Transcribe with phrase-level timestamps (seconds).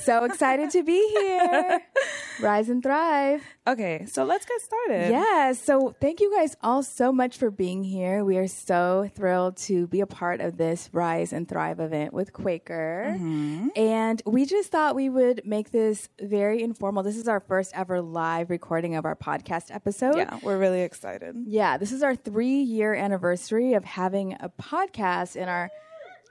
[0.10, 1.82] So excited to be here.
[2.40, 3.44] Rise and thrive.
[3.68, 5.12] Okay, so let's get started.
[5.12, 5.62] Yes.
[5.62, 8.26] So thank you guys all so much for being here.
[8.26, 12.34] We are so thrilled to be a part of this Rise and Thrive event with
[12.34, 13.14] Quaker.
[13.16, 13.68] Mm-hmm.
[13.76, 17.04] And we just thought we would make this very informal.
[17.04, 20.18] This is our first ever live recording of our podcast episode.
[20.18, 21.36] Yeah, we're really excited.
[21.46, 25.70] Yeah, this is our three year anniversary of having a podcast in our.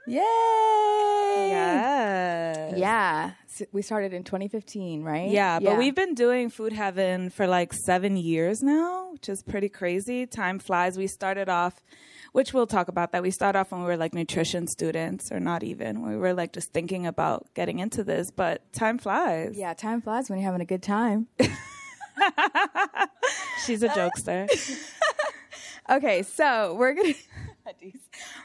[0.09, 1.49] Yay!
[1.49, 2.73] Yes.
[2.77, 3.31] Yeah.
[3.49, 5.29] S- We started in 2015, right?
[5.29, 9.69] Yeah, but we've been doing Food Heaven for like seven years now, which is pretty
[9.69, 10.25] crazy.
[10.25, 10.97] Time flies.
[10.97, 11.83] We started off,
[12.31, 13.21] which we'll talk about that.
[13.21, 16.01] We started off when we were like nutrition students, or not even.
[16.07, 19.55] We were like just thinking about getting into this, but time flies.
[19.57, 21.27] Yeah, time flies when you're having a good time.
[23.65, 24.47] She's a jokester.
[25.89, 27.13] okay, so we're gonna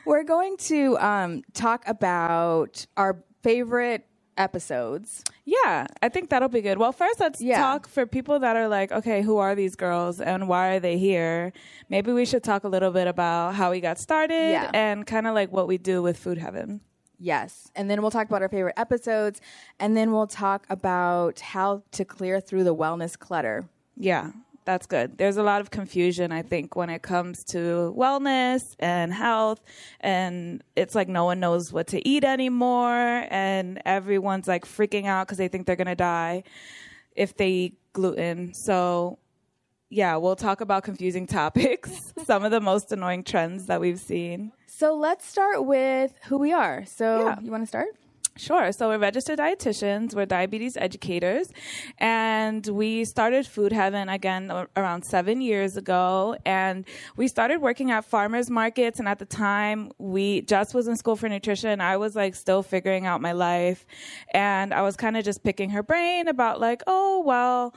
[0.05, 5.23] we're going to um, talk about our favorite episodes.
[5.45, 6.77] yeah, I think that'll be good.
[6.79, 7.59] Well, first, let's Yeah.
[7.59, 10.99] talk for people that are like, okay, who are these girls and why are they
[10.99, 11.53] here?
[11.89, 14.71] Maybe we should talk a little bit about how we got started Yeah.
[14.75, 16.81] and kind of like what we do with Food Heaven.
[17.21, 19.41] Yes, and then we'll talk about our favorite episodes,
[19.79, 23.69] and then we'll talk about how to clear through the wellness clutter.
[23.97, 24.33] Yeah,
[24.65, 25.19] that's good.
[25.19, 29.63] There's a lot of confusion, I think, when it comes to wellness and health.
[30.01, 33.27] And it's like no one knows what to eat anymore.
[33.31, 36.45] And everyone's like freaking out because they think they're going to die
[37.15, 38.55] if they eat gluten.
[38.55, 39.19] So,
[39.91, 44.53] yeah, we'll talk about confusing topics, some of the most annoying trends that we've seen.
[44.67, 46.85] So let's start with who we are.
[46.87, 47.39] So Yeah.
[47.41, 47.89] you want to start?
[48.37, 48.73] Sure.
[48.73, 50.13] So we're registered dietitians.
[50.13, 51.53] We're diabetes educators,
[51.99, 56.37] and we started Food Heaven again around seven years ago.
[56.45, 56.85] And
[57.17, 58.99] we started working at farmers markets.
[58.99, 61.81] And at the time, we just was in school for nutrition.
[61.81, 63.87] I was like still figuring out my life,
[64.33, 67.73] and I was kind of just picking her brain about like, oh well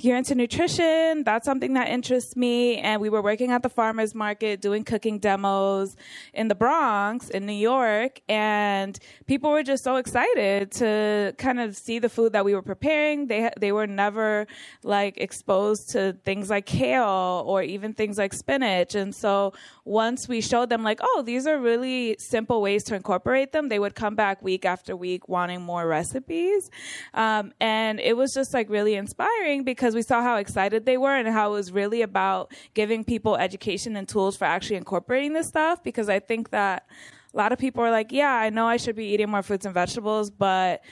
[0.00, 1.24] you're into nutrition.
[1.24, 2.78] That's something that interests me.
[2.78, 5.96] And we were working at the farmer's market doing cooking demos
[6.32, 8.20] in the Bronx, in New York.
[8.28, 12.62] And people were just so excited to kind of see the food that we were
[12.62, 13.26] preparing.
[13.26, 14.46] They, they were never
[14.82, 18.94] like exposed to things like kale or even things like spinach.
[18.94, 19.52] And so
[19.84, 23.78] once we showed them like, oh, these are really simple ways to incorporate them, they
[23.78, 26.70] would come back week after week wanting more recipes.
[27.14, 31.14] Um, and it was just like really inspiring because we saw how excited they were
[31.14, 35.48] and how it was really about giving people education and tools for actually incorporating this
[35.48, 35.82] stuff.
[35.82, 36.86] Because I think that
[37.32, 39.66] a lot of people are like, yeah, I know I should be eating more fruits
[39.66, 40.82] and vegetables, but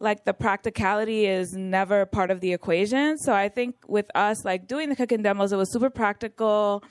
[0.00, 3.18] like the practicality is never part of the equation.
[3.18, 6.84] So I think with us, like doing the cooking demos, it was super practical.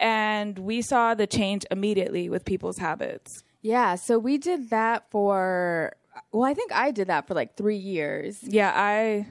[0.00, 3.44] And we saw the change immediately with people's habits.
[3.62, 5.94] Yeah, so we did that for
[6.32, 8.38] well, I think I did that for like 3 years.
[8.42, 9.26] Yeah, I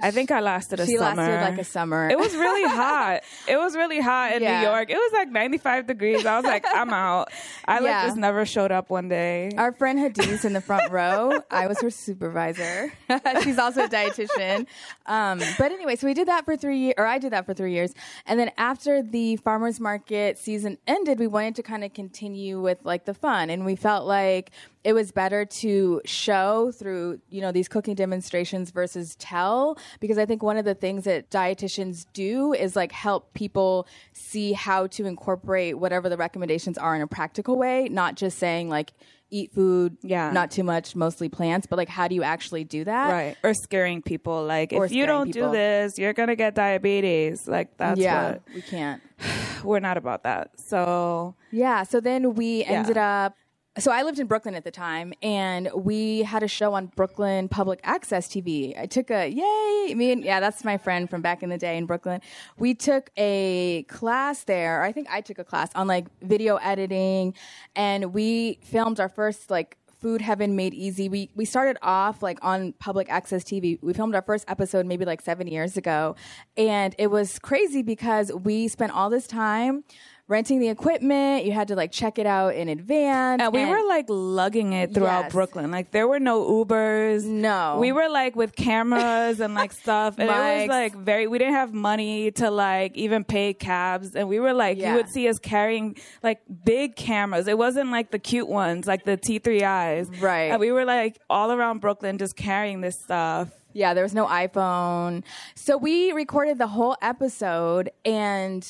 [0.00, 1.22] I think I lasted a she summer.
[1.22, 2.08] lasted like a summer.
[2.08, 3.20] It was really hot.
[3.46, 4.60] It was really hot in Yeah.
[4.60, 4.90] New York.
[4.90, 6.24] It was like 95 degrees.
[6.24, 7.28] I was like, I'm out.
[7.66, 9.50] I like just never showed up one day.
[9.56, 11.40] Our friend Hadiz in the front row.
[11.50, 12.92] I was her supervisor.
[13.42, 14.66] She's also a dietitian.
[15.06, 17.54] Um, but anyway, so we did that for three years, or I did that for
[17.54, 17.92] three years.
[18.26, 22.78] And then after the farmers market season ended, we wanted to kind of continue with
[22.84, 23.50] like the fun.
[23.50, 24.50] And we felt like
[24.84, 29.78] it was better to show through, you know, these cooking demonstrations versus tell.
[30.00, 34.52] Because I think one of the things that dietitians do is like help people see
[34.52, 38.92] how to incorporate whatever the recommendations are in a practical way, not just saying like,
[39.34, 40.30] eat food, Yeah.
[40.30, 43.10] not too much, mostly plants, but like how do you actually do that?
[43.10, 43.36] Right.
[43.42, 44.44] Or scaring people.
[44.44, 45.52] Like, Or if you don't people.
[45.52, 47.48] do this, you're going to get diabetes.
[47.48, 49.00] Like, that's yeah, what we can't.
[49.64, 50.60] we're not about that.
[50.60, 53.36] So, Yeah, so then we ended up
[53.78, 57.48] so I lived in Brooklyn at the time, and we had a show on Brooklyn
[57.48, 58.78] Public Access TV.
[58.78, 61.78] I took a yay, me and yeah, that's my friend from back in the day
[61.78, 62.20] in Brooklyn.
[62.58, 64.82] We took a class there.
[64.82, 67.32] I think I took a class on like video editing,
[67.74, 71.08] and we filmed our first like Food Heaven Made Easy.
[71.08, 73.78] We we started off like on public access TV.
[73.82, 76.14] We filmed our first episode maybe like seven years ago,
[76.58, 79.84] and it was crazy because we spent all this time
[80.32, 81.44] renting the equipment.
[81.44, 83.40] You had to like check it out in advance.
[83.42, 85.32] And we were like lugging it throughout Yes.
[85.32, 85.70] Brooklyn.
[85.70, 87.24] Like there were no Ubers.
[87.24, 87.76] No.
[87.78, 90.18] We were like with cameras and like stuff.
[90.18, 94.16] And it was like very, we didn't have money to like even pay cabs.
[94.16, 94.90] And we were like, Yeah.
[94.90, 97.46] you would see us carrying like big cameras.
[97.46, 100.20] It wasn't like the cute ones, like the T3Is.
[100.20, 100.50] Right.
[100.50, 103.50] And we were like all around Brooklyn just carrying this stuff.
[103.74, 105.24] Yeah, there was no iPhone.
[105.54, 108.62] So we recorded the whole episode and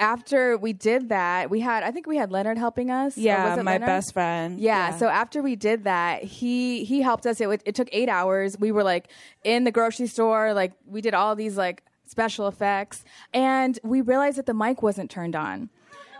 [0.00, 3.16] after we did that, we had I think we had Leonard helping us.
[3.18, 3.86] Yeah, was it my Leonard?
[3.86, 4.60] best friend.
[4.60, 7.40] Yeah, so after we did that, he he helped us.
[7.40, 8.58] It, it took 8 hours.
[8.58, 9.08] We were like
[9.44, 13.04] in the grocery store, like we did all these like special effects
[13.34, 15.68] and we realized that the mic wasn't turned on.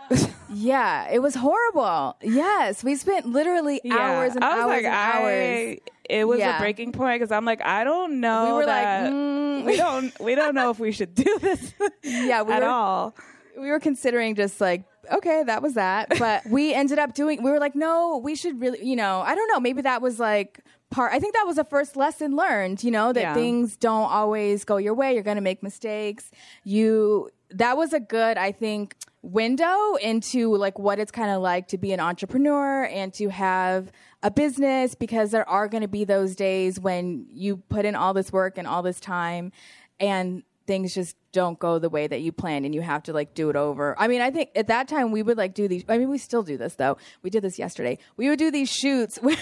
[0.53, 2.17] yeah, it was horrible.
[2.21, 3.95] Yes, we spent literally Yeah.
[3.97, 5.23] hours and I was hours like, and hours.
[5.25, 5.79] I,
[6.09, 6.57] it was Yeah.
[6.57, 8.47] a breaking point because I'm like, I don't know.
[8.47, 9.63] We were like, mm.
[9.65, 11.73] we don't, we don't know if we should do this.
[12.03, 13.15] Yeah, we at were- all.
[13.59, 16.09] We were considering just like okay that was that.
[16.19, 19.35] But we ended up doing we were like no we should really you know i
[19.35, 20.59] don't know maybe that was like
[20.91, 23.33] part i think that was the first lesson learned you know that Yeah.
[23.33, 25.13] things don't always go your way.
[25.13, 26.31] You're going to make mistakes.
[26.63, 31.67] You that was a good i think window into like what it's kind of like
[31.67, 33.91] to be an entrepreneur and to have
[34.23, 38.13] a business because there are going to be those days when you put in all
[38.13, 39.51] this work and all this time
[39.99, 43.33] and things just don't go the way that you planned and you have to like
[43.33, 43.95] do it over.
[43.97, 46.19] I mean, I think at that time we would like do these I mean, we
[46.19, 46.97] still do this though.
[47.23, 47.97] We did this yesterday.
[48.17, 49.35] We would do these shoots where,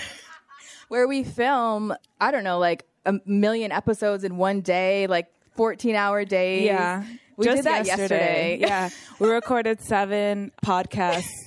[0.88, 5.28] where we film, I don't know, like a million episodes in one day, like
[5.58, 6.64] 14 hour days.
[6.64, 7.04] Yeah.
[7.36, 8.58] We Just did that yesterday.
[8.62, 8.90] yeah.
[9.20, 11.47] We recorded seven podcasts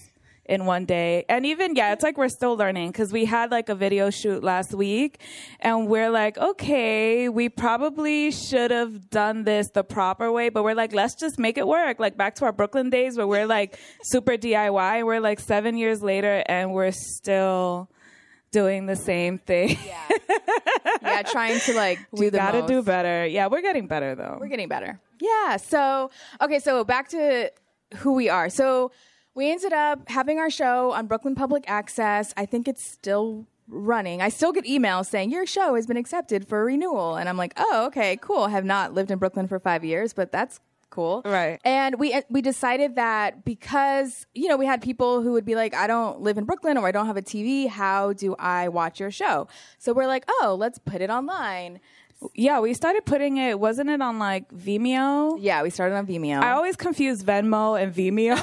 [0.50, 1.24] in one day.
[1.28, 4.42] And even, yeah, it's like we're still learning because we had like a video shoot
[4.42, 5.20] last week
[5.60, 10.74] and we're like, okay, we probably should have done this the proper way, but we're
[10.74, 12.00] like, let's just make it work.
[12.00, 15.06] Like back to our Brooklyn days where we're like super DIY.
[15.06, 17.88] We're like seven years later and we're still
[18.50, 19.78] doing the same thing.
[19.86, 20.36] yeah,
[21.00, 22.68] yeah, trying to like do we gotta most.
[22.68, 23.24] do better.
[23.24, 24.38] Yeah, we're getting better though.
[24.40, 24.98] We're getting better.
[25.20, 25.58] Yeah.
[25.58, 26.10] So,
[26.40, 26.58] okay.
[26.58, 27.52] So back to
[27.98, 28.50] who we are.
[28.50, 28.90] So
[29.34, 32.34] we ended up having our show on Brooklyn Public Access.
[32.36, 34.20] I think it's still running.
[34.20, 37.16] I still get emails saying your show has been accepted for renewal.
[37.16, 38.48] And I'm like, oh, okay, cool.
[38.48, 40.60] Have not lived in Brooklyn for five years, but that's
[40.90, 41.22] cool.
[41.24, 41.58] Right.
[41.64, 45.74] And we we decided that because you know we had people who would be like,
[45.74, 47.68] I don't live in Brooklyn or I don't have a TV.
[47.68, 49.46] How do I watch your show?
[49.78, 51.80] So we're like, oh, let's put it online.
[52.34, 53.58] Yeah, we started putting it.
[53.58, 55.38] Wasn't it on like Vimeo?
[55.40, 56.42] Yeah, we started on Vimeo.
[56.42, 58.36] I always confuse Venmo and Vimeo,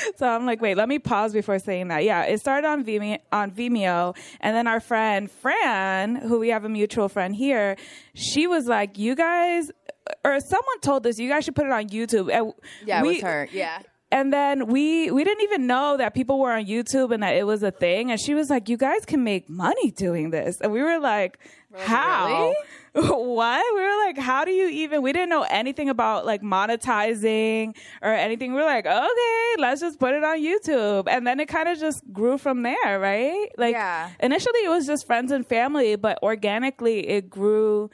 [0.16, 2.02] so I'm like, wait, let me pause before saying that.
[2.04, 6.64] Yeah, it started on Vimeo, on Vimeo, and then our friend Fran, who we have
[6.64, 7.76] a mutual friend here,
[8.14, 9.70] she was like, you guys,
[10.24, 12.32] or someone told us you guys should put it on YouTube.
[12.32, 12.52] And
[12.86, 13.48] yeah, we- it was her.
[13.52, 13.80] Yeah.
[14.12, 17.44] And then we we didn't even know that people were on YouTube and that it
[17.46, 18.12] was a thing.
[18.12, 21.36] And she was like, "You guys can make money doing this." And we were like,
[21.74, 22.54] "How?
[22.94, 27.76] What?" We were like, "How do you even?" We didn't know anything about like monetizing
[28.02, 28.52] or anything.
[28.54, 31.78] We were like, "Okay, let's just put it on YouTube." And then it kind of
[31.78, 33.48] just grew from there, right?
[33.58, 34.10] Like Yeah.
[34.20, 37.90] initially it was just friends and family, but organically it grew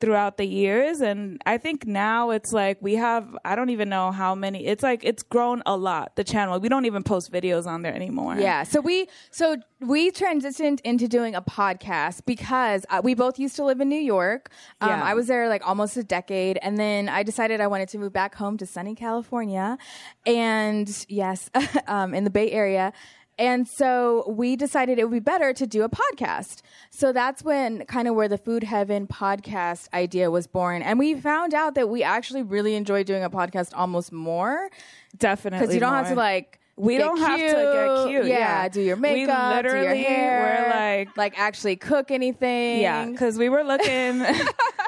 [0.00, 4.12] throughout the years and i think now it's like we have i don't even know
[4.12, 7.66] how many it's like it's grown a lot the channel we don't even post videos
[7.66, 8.62] on there anymore Yeah.
[8.62, 13.64] So we so we transitioned into doing a podcast because uh, we both used to
[13.64, 14.50] live in New York.
[14.80, 15.04] Um, Yeah.
[15.04, 18.12] I was there like almost a decade, and then I decided I wanted to move
[18.12, 19.78] back home to sunny California,
[20.26, 21.50] and yes,
[21.86, 22.92] um, in the Bay Area.
[23.38, 26.62] And so we decided it would be better to do a podcast.
[26.90, 30.82] So that's when kind of where the Food Heaven podcast idea was born.
[30.82, 34.68] And we found out that we actually really enjoy doing a podcast almost more
[35.16, 38.38] definitely because you don't have to like we get don't have to get cute Yeah,
[38.38, 40.64] yeah, do your we makeup, literally do your hair.
[40.70, 42.80] we're like like actually cook anything.
[42.80, 44.22] yeah because we were looking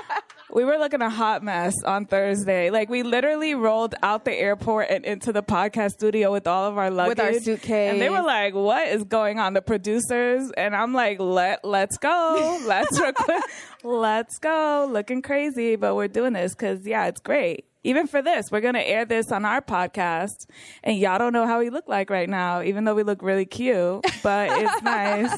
[0.53, 2.71] we were looking a hot mess on thursday.
[2.71, 6.79] Like we literally rolled out the airport and into the podcast studio with all of
[6.79, 7.93] our luggage With our suitcase.
[7.93, 9.55] and they were like what is going on?
[9.55, 10.51] The producers.
[10.57, 12.61] And i'm like let let's go.
[12.67, 13.43] Let's record.
[13.85, 14.89] Let's go.
[14.91, 17.65] Looking crazy but we're doing this because yeah it's great.
[17.83, 20.45] Even for this, we're going to air this on our podcast.
[20.85, 23.47] And y'all don't know how we look like right now, even though we look really
[23.47, 25.35] cute, but it's nice.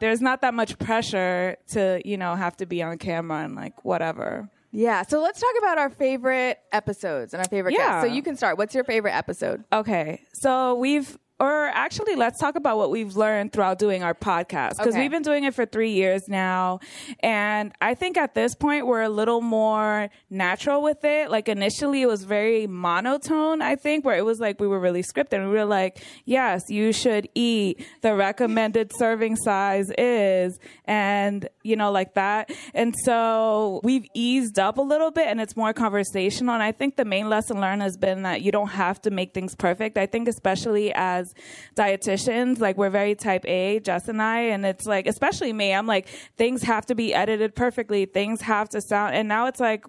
[0.00, 3.84] There's not that much pressure to, you know, have to be on camera and like
[3.84, 4.48] whatever.
[4.72, 5.02] Yeah.
[5.02, 8.00] So let's talk about our favorite episodes and our favorite Yeah.
[8.02, 8.08] guests.
[8.08, 8.58] So you can start.
[8.58, 9.64] What's your favorite episode?
[9.72, 10.20] Okay.
[10.34, 14.88] So we've, or actually, let's talk about what we've learned throughout doing our podcast because
[14.94, 15.00] Okay.
[15.02, 16.80] we've been doing it for three years now.
[17.20, 21.30] And I think at this point, we're a little more natural with it.
[21.30, 25.02] Like initially, it was very monotone, I think, where it was like we were really
[25.02, 25.40] scripted.
[25.46, 27.84] We were like, yes, you should eat.
[28.00, 32.50] The recommended serving size is, and, you know, like that.
[32.72, 36.54] And so we've eased up a little bit and it's more conversational.
[36.54, 39.34] And I think the main lesson learned has been that you don't have to make
[39.34, 39.98] things perfect.
[39.98, 41.25] I think, especially as
[41.74, 45.86] dietitians, like we're very type A, Jess and I, and it's like, especially me, I'm
[45.86, 49.84] like, things have to be edited perfectly, things have to sound, and now it's like,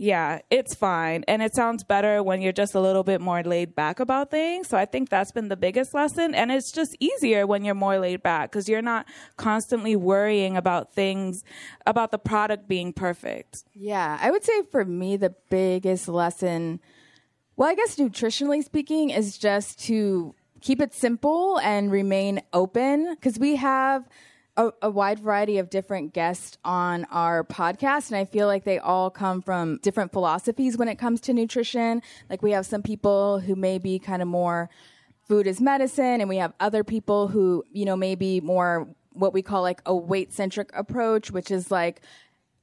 [0.00, 1.24] yeah, it's fine.
[1.26, 4.68] And it sounds better when you're just a little bit more laid back about things.
[4.68, 6.36] So I think that's been the biggest lesson.
[6.36, 9.06] And it's just easier when you're more laid back because you're not
[9.36, 11.42] constantly worrying about things,
[11.84, 13.64] about the product being perfect.
[13.74, 16.78] Yeah, I would say for me, the biggest lesson,
[17.56, 23.38] well, I guess nutritionally speaking, is just to keep it simple and remain open because
[23.38, 24.08] we have
[24.56, 28.78] a, a wide variety of different guests on our podcast, and I feel like they
[28.78, 32.02] all come from different philosophies when it comes to nutrition.
[32.28, 34.68] Like we have some people who may be kind of more
[35.28, 39.42] food is medicine, and we have other people who, you know, maybe more what we
[39.42, 42.00] call like a weight centric approach, which is like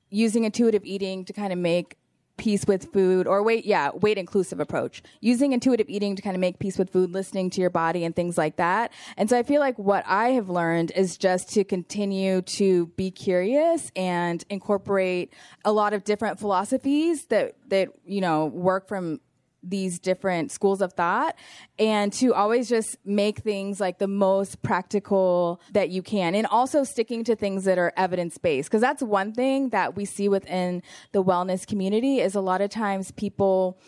[0.09, 1.97] using intuitive eating to kind of make
[2.37, 5.01] peace with food or weight yeah weight inclusive approach.
[5.21, 8.15] Using intuitive eating to kind of make peace with food listening to your body and
[8.15, 8.91] things like that.
[9.17, 13.11] And so i feel like what i have learned is just to continue to be
[13.11, 19.19] curious and incorporate a lot of different philosophies that that you know work from
[19.67, 21.35] these different schools of thought
[21.79, 26.35] and to always just make things like the most practical that you can.
[26.35, 30.05] And also sticking to things that are evidence based because that's one thing that we
[30.05, 33.79] see within the wellness community is a lot of times people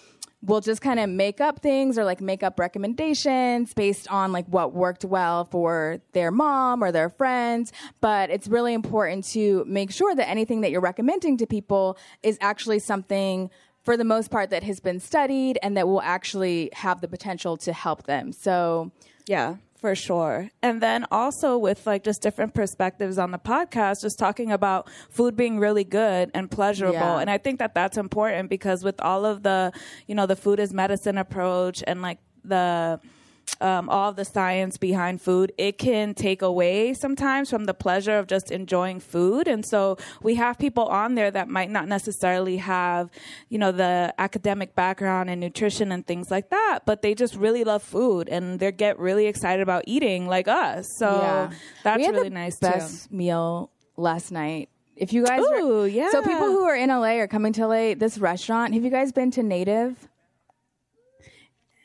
[0.42, 4.46] will just kind of make up things or like make up recommendations based on like
[4.48, 7.74] what worked well for their mom or their friends.
[8.02, 12.38] But it's really important to make sure that anything that you're recommending to people is
[12.40, 13.50] actually something
[13.88, 17.56] for the most part that has been studied and that will actually have the potential
[17.56, 18.34] to help them.
[18.34, 18.92] So,
[19.28, 20.50] Yeah, for sure.
[20.62, 25.38] And then also with like just different perspectives on the podcast, just talking about food
[25.38, 26.96] being really good and pleasurable.
[26.96, 27.20] Yeah.
[27.20, 29.72] And I think that that's important because with all of the,
[30.06, 33.00] you know, the food is medicine approach and like the,
[33.62, 38.28] um, all the science behind food, it can take away sometimes from the pleasure of
[38.28, 39.48] just enjoying food.
[39.48, 43.10] And so we have people on there that might not necessarily have,
[43.50, 47.64] you know, the academic background in nutrition and things like that, but they just really
[47.64, 50.88] love food and they get really excited about eating like us.
[50.98, 51.52] So yeah.
[51.84, 52.68] that's we had really the nice too.
[52.68, 54.70] best meal last night.
[54.96, 56.10] If you guys Ooh, are, yeah.
[56.10, 59.12] So people who are in LA are coming to LA, this restaurant, have you guys
[59.12, 60.10] been to Native?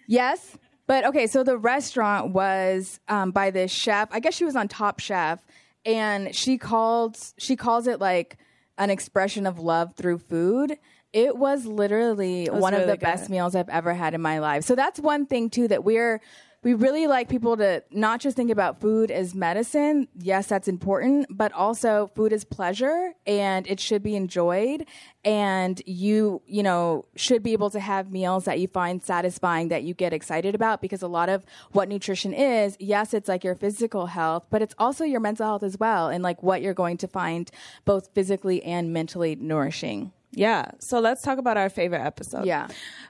[0.09, 0.57] Yes.
[0.87, 4.09] But okay, so the restaurant was um, by this chef.
[4.11, 5.41] I guess she was on Top Chef,
[5.85, 8.37] and she called she calls it like
[8.79, 10.79] an expression of love through food.
[11.13, 14.39] It was literally was one of really the best meals I've ever had in my
[14.39, 14.65] life.
[14.65, 16.21] So that's one thing too that we're
[16.63, 20.07] we really like people to not just think about food as medicine.
[20.17, 24.87] Yes, that's important, but also food is pleasure and it should be enjoyed.
[25.25, 29.83] And you, you know, should be able to have meals that you find satisfying, that
[29.83, 33.57] you get excited about because a lot of what nutrition is, yes, it's like your
[33.57, 36.97] physical health, but it's also your mental health as well and like what you're going
[36.99, 37.51] to find
[37.85, 40.13] both physically and mentally nourishing.
[40.33, 40.71] Yeah.
[40.79, 42.47] So let's talk about our favorite episode.
[42.47, 42.69] Yeah.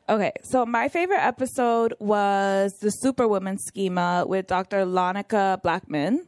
[0.09, 0.33] Okay.
[0.43, 4.85] So my favorite episode was the Superwoman Schema with Dr.
[4.85, 6.27] Lonica Blackman.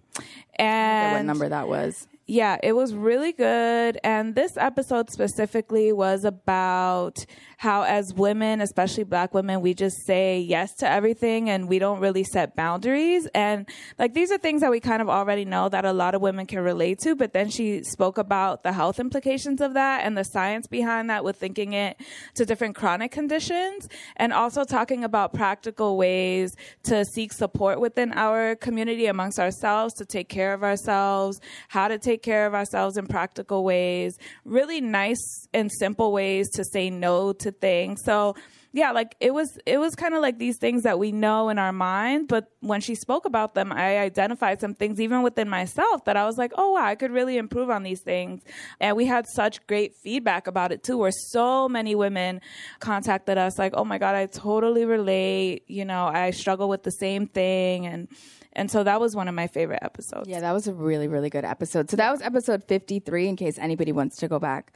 [0.57, 2.07] And what number that was.
[2.27, 3.99] Yeah, it was really good.
[4.03, 7.27] And this episode specifically was about
[7.59, 12.01] how, as women, especially black women, we just say yes to everything and we don't
[12.01, 13.29] really set boundaries.
[13.35, 16.23] And like these are things that we kind of already know that a lot of
[16.23, 17.15] women can relate to.
[17.15, 21.25] But then she spoke about the health implications of that and the science behind that
[21.25, 21.99] with linking it
[22.35, 28.57] to different chronic conditions and also talking about practical ways to seek support within our
[28.57, 33.07] community amongst ourselves to take care of ourselves, how to take care of ourselves in
[33.07, 38.03] practical ways, really nice and simple ways to say no to things.
[38.05, 38.35] So
[38.75, 41.61] yeah, like it was it was kind of like these things that we know in
[41.61, 46.05] our mind, but when she spoke about them, I identified some things even within myself
[46.07, 48.43] that I was like, "Oh wow, I could really improve on these things."
[48.81, 52.41] And we had such great feedback about it too, where so many women
[52.81, 56.91] contacted us like, "Oh my god, I totally relate, you know, I struggle with the
[56.91, 58.09] same thing." And
[58.55, 60.29] and so that was one of my favorite episodes.
[60.29, 61.91] Yeah, that was a really, really good episode.
[61.91, 64.73] So that was episode 53 in case anybody wants to go back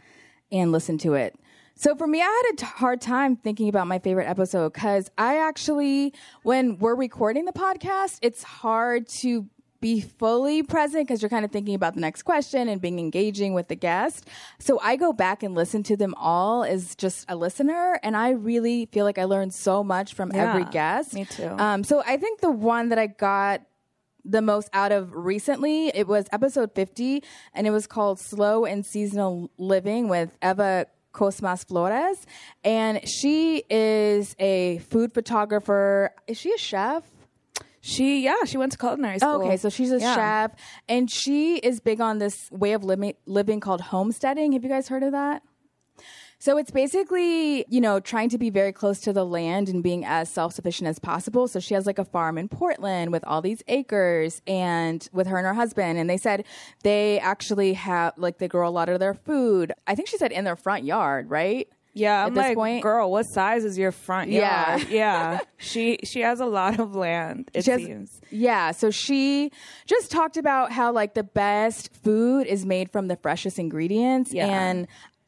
[0.50, 1.36] and listen to it.
[1.74, 5.10] So for me, I had a t- hard time thinking about my favorite episode because
[5.16, 9.46] I actually, when we're recording the podcast, it's hard to
[9.80, 13.54] be fully present because you're kind of thinking about the next question and being engaging
[13.54, 14.26] with the guest.
[14.58, 18.30] So I go back and listen to them all as just a listener, and I
[18.30, 21.14] really feel like I learned so much from every guest.
[21.14, 21.48] me too.
[21.58, 23.62] Um, so I think the one that I got
[24.24, 27.22] the most out of recently, it was episode 50,
[27.54, 32.26] and it was called Slow and Seasonal Living with Eva Kosmas Flores.
[32.64, 36.10] And she is a food photographer.
[36.26, 37.04] Is she a chef?
[37.80, 39.42] She yeah, she went to culinary school.
[39.42, 40.14] Okay, so she's a Yeah.
[40.14, 40.50] chef,
[40.88, 44.52] and she is big on this way of living, living called homesteading.
[44.52, 45.42] Have you guys heard of that?
[46.40, 50.04] So it's basically, you know, trying to be very close to the land and being
[50.04, 51.48] as self sufficient as possible.
[51.48, 55.36] So she has like a farm in Portland with all these acres and with her
[55.36, 55.98] and her husband.
[55.98, 56.44] And they said
[56.84, 59.72] they actually have, like, they grow a lot of their food.
[59.88, 61.68] I think she said in their front yard, right?
[61.98, 62.82] Yeah, at I'm this like, point?
[62.82, 64.82] girl, what size is your front yard?
[64.82, 65.40] Yeah, yeah.
[65.56, 67.50] she she has a lot of land.
[67.54, 68.20] It has- seems.
[68.30, 69.50] Yeah, so she
[69.86, 74.46] just talked about how like the best food is made from the freshest ingredients Yeah.
[74.46, 74.86] and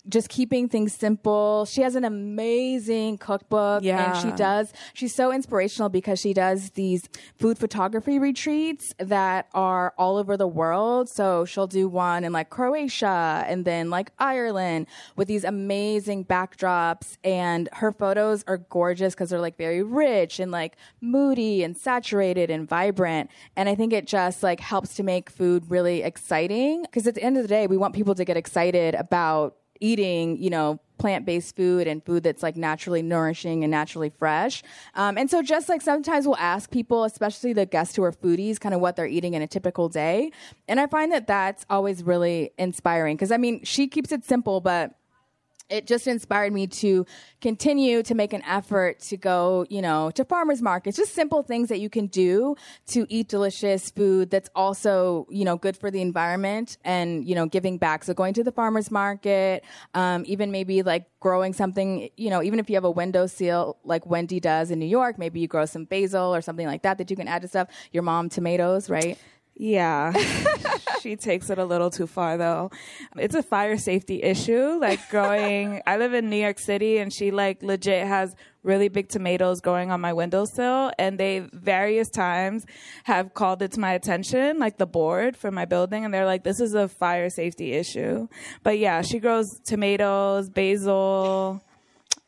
[0.09, 1.65] just keeping things simple.
[1.67, 7.09] She has an amazing cookbook and she does she's so inspirational because she does these
[7.39, 11.09] food photography retreats that are all over the world.
[11.09, 17.17] So she'll do one in like Croatia and then like Ireland with these amazing backdrops
[17.25, 22.51] and her photos are gorgeous because they're like very rich and like moody and saturated
[22.51, 23.31] and vibrant.
[23.57, 27.23] And I think it just like helps to make food really exciting because at the
[27.23, 31.25] end of the day, we want people to get excited about eating, you know, plant
[31.25, 34.63] based food and food that's like naturally nourishing and naturally fresh.
[34.95, 38.61] Um, and so, just like sometimes we'll ask people, especially the guests who are foodies,
[38.61, 40.31] kind of what they're eating in a typical day.
[40.69, 44.61] And I find that that's always really inspiring because I mean, she keeps it simple,
[44.61, 44.95] but
[45.71, 47.07] it just inspired me to
[47.41, 51.69] continue to make an effort to go, you know, to farmers markets, just simple things
[51.69, 52.57] that you can do
[52.89, 57.47] to eat delicious food that's also, you know, good for the environment and, you know,
[57.47, 58.05] giving back.
[58.05, 59.65] So going to the farmers market,
[59.95, 64.05] um, even maybe like growing something, you know, even if you have a windowsill like
[64.07, 67.11] Wendy does in New York, maybe you grow some basil or something like that that
[67.11, 67.69] you can add to stuff.
[67.93, 69.19] Your mom tomatoes, right?
[69.55, 70.13] Yeah.
[71.03, 72.71] she takes it a little too far though.
[73.17, 74.79] It's a fire safety issue.
[74.81, 79.09] Like growing, I live in New York City and she like legit has really big
[79.09, 82.67] tomatoes growing on my windowsill and they various times
[83.05, 86.45] have called it to my attention, like the board for my building and they're like,
[86.45, 88.29] this is a fire safety issue.
[88.63, 91.63] But yeah, she grows tomatoes, basil,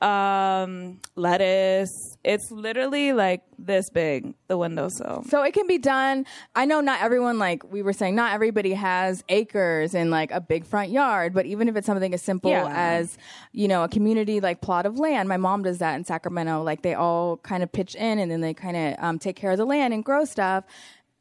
[0.03, 2.17] um, lettuce.
[2.25, 5.25] It's literally like this big, the windowsill.
[5.29, 6.27] So it can be done.
[6.55, 10.41] I know not everyone, like we were saying, not everybody has acres and like a
[10.41, 12.69] big front yard, but even if it's something as simple Yeah.
[12.71, 13.17] as,
[13.53, 16.63] you know, a community like plot of land, my mom does that in Sacramento.
[16.63, 19.53] Like they all kind of pitch in and then they kind of um, take care
[19.53, 20.65] of the land and grow stuff.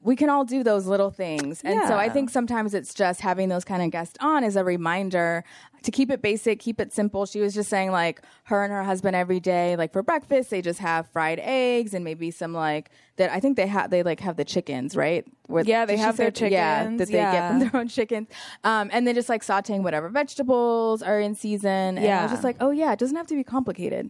[0.04, 1.62] We can all do those little things.
[1.64, 4.64] And so I think sometimes it's just having those kind of guests on as a
[4.64, 5.44] reminder
[5.84, 7.26] to keep it basic, keep it simple.
[7.28, 10.62] She was just saying like her and her husband every day, like for breakfast, they
[10.62, 13.32] just have fried eggs and maybe some like that.
[13.32, 15.24] I think they have, they like have the chickens, right?
[15.48, 18.28] Where- Yeah, they have their say- Yeah, chickens, that they get from their own chickens.
[18.64, 21.70] Um, and then just like sauteing whatever vegetables are in season.
[21.70, 22.28] And I was Yeah.
[22.28, 24.10] just like, oh yeah, it doesn't have to be complicated.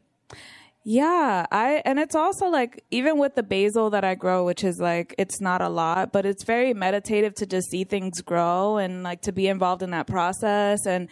[0.83, 4.79] Yeah, I and it's also like even with the basil that I grow, which is
[4.79, 9.03] like it's not a lot, but it's very meditative to just see things grow and
[9.03, 10.87] like to be involved in that process.
[10.87, 11.07] And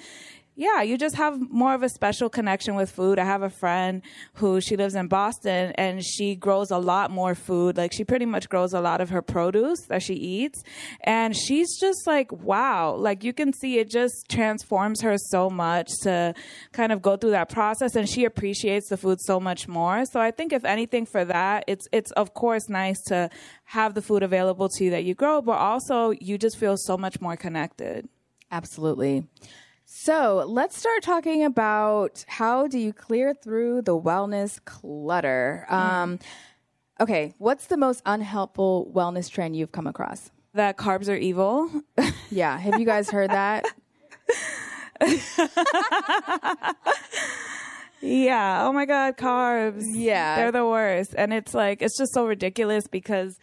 [0.59, 3.17] yeah, you just have more of a special connection with food.
[3.17, 4.01] I have a friend
[4.33, 7.77] who she lives in Boston and she grows a lot more food.
[7.77, 10.61] Like she pretty much grows a lot of her produce that she eats.
[11.05, 15.87] And she's just like, wow, like you can see it just transforms her so much
[16.01, 16.33] to
[16.73, 20.03] kind of go through that process and she appreciates the food so much more.
[20.03, 23.29] So I think if anything for that, it's it's of course nice to
[23.63, 26.97] have the food available to you that you grow, but also you just feel so
[26.97, 28.09] much more connected.
[28.51, 29.23] Absolutely.
[30.01, 35.65] So let's start talking about how do you clear through the wellness clutter.
[35.67, 36.19] Um,
[37.01, 40.31] okay, what's the most unhelpful wellness trend you've come across?
[40.53, 41.69] That carbs are evil.
[42.31, 43.65] Yeah, have you guys heard that?
[48.01, 48.65] Yeah.
[48.65, 49.83] Oh my God, carbs.
[49.85, 50.37] Yeah.
[50.37, 51.13] They're the worst.
[51.17, 53.37] And it's like, it's just so ridiculous because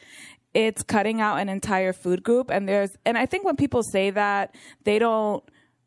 [0.54, 2.50] it's cutting out an entire food group.
[2.50, 5.44] And there's, and I think when people say that, they don't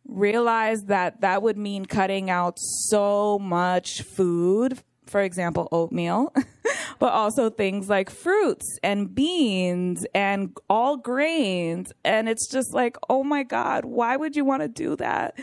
[0.10, 4.80] realize that that would mean cutting out so much food.
[5.06, 6.32] For example, oatmeal,
[7.00, 11.92] but also things like fruits and beans and all grains.
[12.06, 15.36] And it's just like, oh my God, why would you want to do that?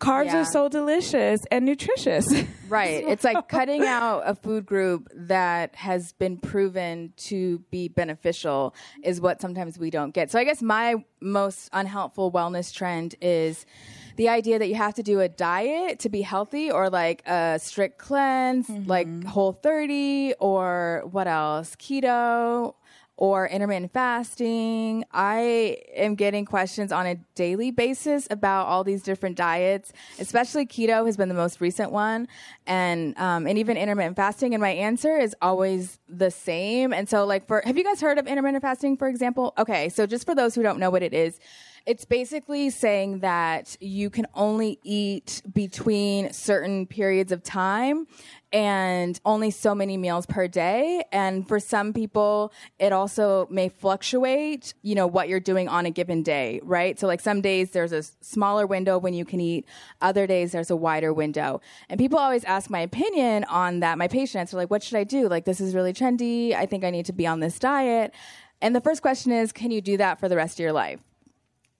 [0.00, 0.38] Carbs Yeah.
[0.38, 2.26] are so delicious and nutritious.
[2.70, 3.02] Right.
[3.04, 9.20] It's like cutting out a food group that has been proven to be beneficial is
[9.20, 10.30] what sometimes we don't get.
[10.30, 13.66] So I guess my most unhelpful wellness trend is
[14.14, 17.58] the idea that you have to do a diet to be healthy or like a
[17.58, 19.26] strict cleanse, like mm-hmm.
[19.26, 21.74] whole 30 or what else?
[21.74, 22.74] Keto
[23.20, 25.04] or intermittent fasting.
[25.12, 31.04] I am getting questions on a daily basis about all these different diets, especially keto
[31.04, 32.26] has been the most recent one,
[32.66, 34.54] and um, and even intermittent fasting.
[34.54, 36.94] And my answer is always the same.
[36.94, 39.52] And so, like, for have you guys heard of intermittent fasting, for example?
[39.58, 41.38] Okay, so just for those who don't know what it is.
[41.86, 48.06] It's basically saying that you can only eat between certain periods of time
[48.52, 51.04] and only so many meals per day.
[51.12, 55.90] And for some people, it also may fluctuate, you know, what you're doing on a
[55.90, 56.98] given day, right?
[56.98, 59.66] So like some days there's a smaller window when you can eat.
[60.00, 61.60] Other days there's a wider window.
[61.88, 63.98] And people always ask my opinion on that.
[63.98, 65.28] My patients are like, what should I do?
[65.28, 66.54] Like, this is really trendy.
[66.54, 68.12] I think I need to be on this diet.
[68.60, 71.00] And the first question is, can you do that for the rest of your life?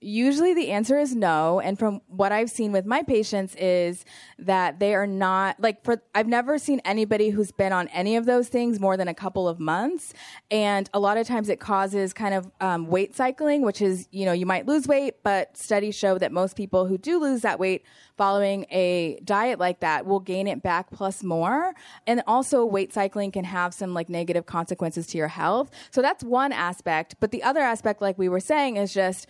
[0.03, 1.59] Usually the answer is no.
[1.59, 4.03] And from what I've seen with my patients is
[4.39, 8.25] that they are not like for, I've never seen anybody who's been on any of
[8.25, 10.15] those things more than a couple of months.
[10.49, 14.25] And a lot of times it causes kind of um, weight cycling, which is, you
[14.25, 17.59] know, you might lose weight, but studies show that most people who do lose that
[17.59, 17.85] weight
[18.17, 21.75] following a diet like that will gain it back plus more.
[22.07, 25.69] And also weight cycling can have some like negative consequences to your health.
[25.91, 27.17] So that's one aspect.
[27.19, 29.27] But the other aspect, like we were saying, is just,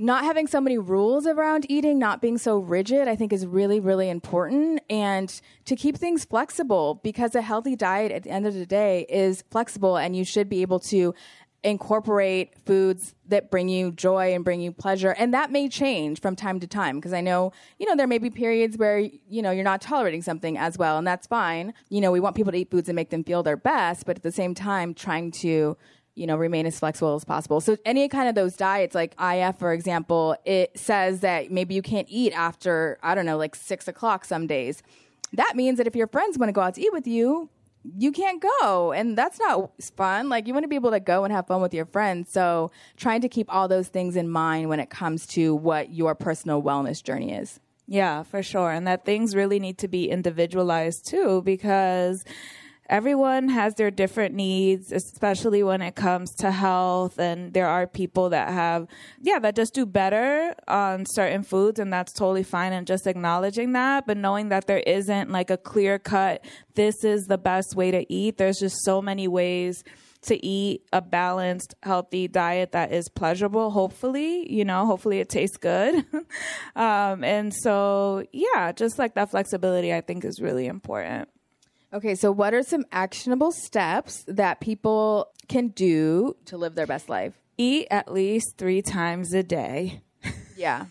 [0.00, 3.80] not having so many rules around eating, not being so rigid, I think is really,
[3.80, 4.80] really important.
[4.88, 5.28] And
[5.64, 9.42] to keep things flexible because a healthy diet at the end of the day is
[9.50, 11.14] flexible and you should be able to
[11.64, 16.36] incorporate foods that bring you joy and bring you pleasure and that may change from
[16.36, 19.50] time to time because i know you know there may be periods where you know
[19.50, 22.58] you're not tolerating something as well and that's fine you know we want people to
[22.58, 25.76] eat foods that make them feel their best but at the same time trying to
[26.18, 27.60] you know, remain as flexible as possible.
[27.60, 31.82] So any kind of those diets, like IF, for example, it says that maybe you
[31.82, 34.82] can't eat after, I don't know, like six o'clock some days.
[35.32, 37.48] That means that if your friends want to go out to eat with you,
[37.96, 38.92] you can't go.
[38.92, 40.28] And that's not fun.
[40.28, 42.30] Like you want to be able to go and have fun with your friends.
[42.30, 46.14] So trying to keep all those things in mind when it comes to what your
[46.14, 47.60] personal wellness journey is.
[47.86, 48.70] Yeah, for sure.
[48.70, 52.24] And that things really need to be individualized too, because
[52.88, 57.18] everyone has their different needs, especially when it comes to health.
[57.18, 58.86] And there are people that have,
[59.20, 62.72] yeah, that just do better on certain foods, and that's totally fine.
[62.72, 67.26] And just acknowledging that, but knowing that there isn't like a clear cut, this is
[67.26, 68.38] the best way to eat.
[68.38, 69.84] There's just so many ways
[70.20, 75.56] to eat a balanced, healthy diet that is pleasurable, hopefully, you know, hopefully it tastes
[75.56, 76.04] good.
[76.76, 81.28] um, and so, yeah, just like that flexibility, I think is really important.
[81.92, 87.08] Okay, so what are some actionable steps that people can do to live their best
[87.08, 87.32] life?
[87.56, 90.02] Eat at least three times a day.
[90.56, 90.86] Yeah.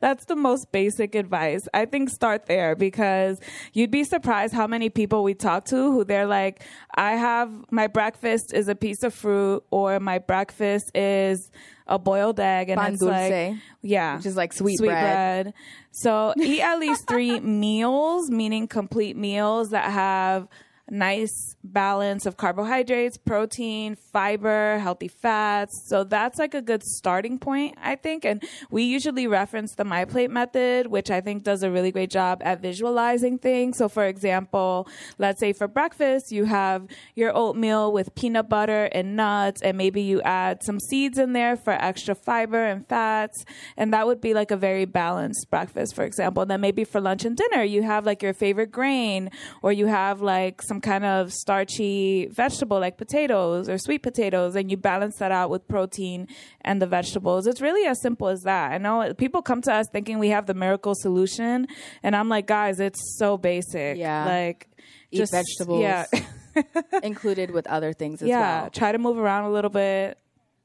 [0.00, 1.66] That's the most basic advice.
[1.74, 3.40] I think start there because
[3.72, 6.62] you'd be surprised how many people we talk to who they're like,
[6.94, 11.50] I have my breakfast is a piece of fruit or my breakfast is
[11.92, 15.44] a boiled egg and Pan it's dulce, like yeah, which is like sweet bread.
[15.44, 15.54] bread.
[15.90, 20.48] So eat at least three meals, meaning complete meals that have
[20.90, 25.86] nice balance of carbohydrates, protein, fiber, healthy fats.
[25.88, 28.24] So that's like a good starting point, I think.
[28.24, 32.10] And we usually reference the My Plate method, which I think does a really great
[32.10, 33.78] job at visualizing things.
[33.78, 39.16] So for example, let's say for breakfast, you have your oatmeal with peanut butter and
[39.16, 43.44] nuts, and maybe you add some seeds in there for extra fiber and fats.
[43.76, 46.42] And that would be like a very balanced breakfast, for example.
[46.42, 49.30] And then maybe for lunch and dinner, you have like your favorite grain,
[49.62, 54.70] or you have like some kind of starchy vegetable like potatoes or sweet potatoes, and
[54.70, 56.26] you balance that out with protein
[56.62, 57.46] and the vegetables.
[57.46, 58.72] It's really as simple as that.
[58.72, 61.68] I know people come to us thinking we have the miracle solution,
[62.02, 63.98] and I'm like, guys, it's so basic.
[63.98, 64.24] Yeah.
[64.24, 64.66] Like,
[65.10, 65.82] Eat just vegetables.
[65.82, 66.06] Yeah.
[67.02, 68.62] Included with other things as yeah.
[68.62, 68.70] well.
[68.70, 70.16] Try to move around a little bit.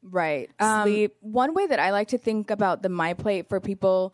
[0.04, 0.50] Right.
[0.58, 1.16] Um, Sleep.
[1.20, 4.14] One way that I like to think about the My Plate for people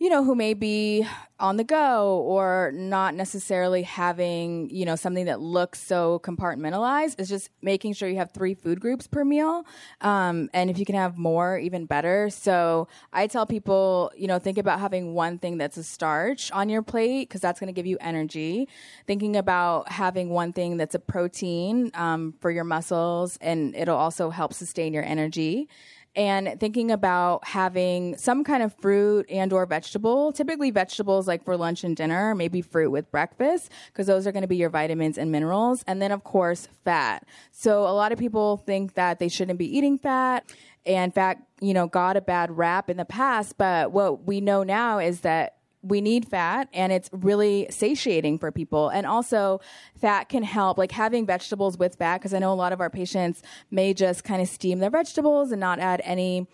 [0.00, 1.06] you know, who may be
[1.38, 7.28] on the go or not necessarily having, you know, something that looks so compartmentalized is
[7.28, 9.66] just making sure you have three food groups per meal.
[10.00, 12.30] Um, and if you can have more, even better.
[12.30, 16.70] So I tell people, you know, think about having one thing that's a starch on
[16.70, 18.68] your plate because that's going to give you energy.
[19.06, 24.30] Thinking about having one thing that's a protein um, for your muscles and it'll also
[24.30, 25.68] help sustain your energy
[26.16, 31.56] and thinking about having some kind of fruit and or vegetable typically vegetables like for
[31.56, 35.16] lunch and dinner maybe fruit with breakfast because those are going to be your vitamins
[35.16, 37.24] and minerals and then of course fat.
[37.52, 40.44] So a lot of people think that they shouldn't be eating fat
[40.84, 44.62] and fat you know got a bad rap in the past but what we know
[44.62, 48.88] now is that we need fat and it's really satiating for people.
[48.88, 49.60] And also,
[49.98, 52.90] fat can help, like having vegetables with fat, because I know a lot of our
[52.90, 56.46] patients may just kind of steam their vegetables and not add any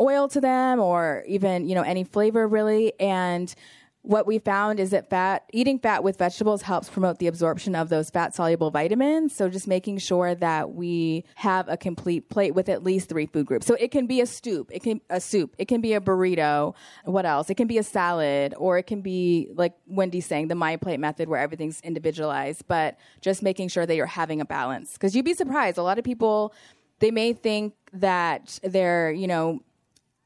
[0.00, 2.92] oil to them or even, you know, any flavor really.
[2.98, 3.54] And
[4.02, 7.90] what we found is that fat eating fat with vegetables helps promote the absorption of
[7.90, 9.34] those fat soluble vitamins.
[9.34, 13.44] So just making sure that we have a complete plate with at least three food
[13.46, 13.66] groups.
[13.66, 16.74] So it can be a soup it can a soup it can be a burrito
[17.04, 17.50] what else?
[17.50, 21.00] It can be a salad or it can be like wendy's saying the my plate
[21.00, 24.94] method where everything's individualized but just making sure that you're having a balance.
[24.94, 25.76] Because you'd be surprised.
[25.76, 26.54] A lot of people
[27.00, 29.60] they may think that they're you know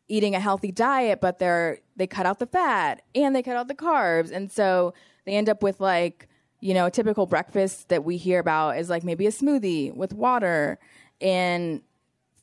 [0.08, 3.68] eating a healthy diet, but they're they cut out the fat and they cut out
[3.68, 6.28] the carbs, and so they end up with like
[6.60, 10.12] you know a typical breakfast that we hear about is like maybe a smoothie with
[10.12, 10.78] water
[11.20, 11.82] and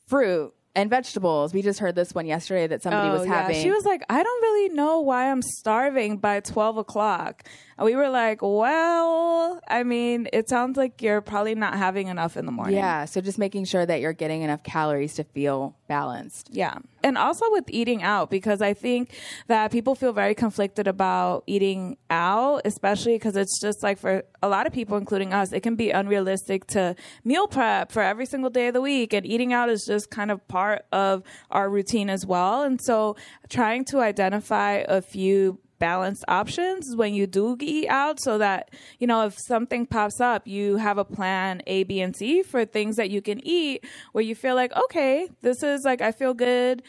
[0.06, 1.52] fruit and vegetables.
[1.52, 3.42] We just heard this one yesterday that somebody Oh, was yeah.
[3.42, 3.62] having.
[3.62, 7.42] She was like, I don't really know why I'm starving by 12 o'clock.
[7.82, 12.46] We were like, well, I mean, it sounds like you're probably not having enough in
[12.46, 12.76] the morning.
[12.76, 16.48] yeah, so just making sure that you're getting enough calories to feel balanced.
[16.52, 16.78] Yeah.
[17.02, 19.10] And also with eating out, because I think
[19.48, 24.48] that people feel very conflicted about eating out, especially because it's just like for a
[24.48, 28.50] lot of people, including us, it can be unrealistic to meal prep for every single
[28.50, 29.12] day of the week.
[29.12, 32.62] And eating out is just kind of part of our routine as well.
[32.62, 33.16] And so
[33.48, 39.06] trying to identify a few balanced options when you do eat out so that you
[39.06, 42.94] know if something pops up you have a plan a b and c for things
[42.94, 46.82] that you can eat where you feel like okay this is like i feel good.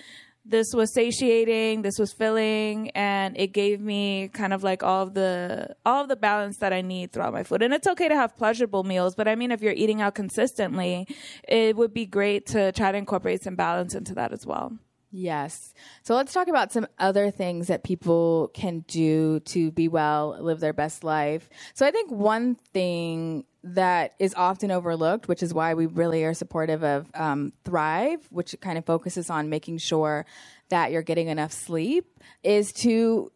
[0.45, 1.83] This was satiating.
[1.83, 2.89] This was filling.
[2.91, 6.73] And it gave me kind of like all of the all of the balance that
[6.73, 7.61] i need throughout my food.
[7.61, 11.07] And it's okay to have pleasurable meals but i mean if you're eating out consistently
[11.47, 14.73] it would be great to try to incorporate some balance into that as well
[15.15, 15.75] Yes.
[16.01, 20.59] So let's talk about some other things that people can do to be well, live
[20.59, 21.47] their best life.
[21.75, 26.33] So I think one thing that is often overlooked, which is why we really are
[26.33, 30.25] supportive of um, Thrive, which kind of focuses on making sure
[30.69, 33.31] that you're getting enough sleep, is to,